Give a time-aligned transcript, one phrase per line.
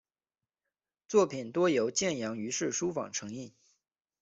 [1.07, 3.53] 作品多由建阳余氏书坊承印。